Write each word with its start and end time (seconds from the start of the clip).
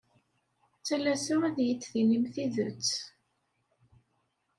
Ttalaseɣ 0.79 1.41
ad 1.47 1.57
iyi-d-tinim 1.59 2.25
tidet. 2.33 2.89